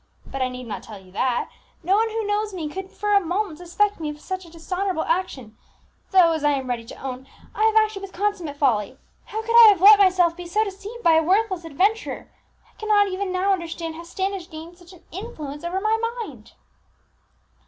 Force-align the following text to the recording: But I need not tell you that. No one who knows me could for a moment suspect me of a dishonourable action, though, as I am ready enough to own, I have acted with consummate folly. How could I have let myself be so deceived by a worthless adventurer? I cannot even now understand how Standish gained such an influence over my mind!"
But 0.25 0.41
I 0.41 0.47
need 0.47 0.65
not 0.65 0.81
tell 0.81 0.97
you 0.99 1.11
that. 1.11 1.51
No 1.83 1.95
one 1.95 2.09
who 2.09 2.25
knows 2.25 2.55
me 2.55 2.67
could 2.67 2.89
for 2.89 3.13
a 3.13 3.19
moment 3.19 3.59
suspect 3.59 3.99
me 3.99 4.09
of 4.09 4.15
a 4.31 4.37
dishonourable 4.49 5.03
action, 5.03 5.55
though, 6.09 6.31
as 6.31 6.43
I 6.43 6.53
am 6.53 6.65
ready 6.67 6.81
enough 6.85 6.95
to 6.97 7.03
own, 7.07 7.27
I 7.53 7.65
have 7.65 7.75
acted 7.75 8.01
with 8.01 8.11
consummate 8.11 8.57
folly. 8.57 8.97
How 9.25 9.43
could 9.43 9.53
I 9.55 9.67
have 9.69 9.79
let 9.79 9.99
myself 9.99 10.35
be 10.35 10.47
so 10.47 10.63
deceived 10.63 11.03
by 11.03 11.17
a 11.17 11.21
worthless 11.23 11.65
adventurer? 11.65 12.31
I 12.67 12.73
cannot 12.79 13.09
even 13.09 13.31
now 13.31 13.53
understand 13.53 13.93
how 13.93 14.01
Standish 14.03 14.49
gained 14.49 14.79
such 14.79 14.91
an 14.91 15.03
influence 15.11 15.63
over 15.63 15.79
my 15.79 15.99
mind!" 16.23 16.53